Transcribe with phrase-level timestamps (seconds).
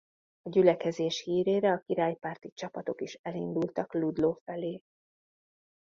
[0.41, 4.81] A gyülekezés hírére a királypárti csapatok is elindultak Ludlow felé.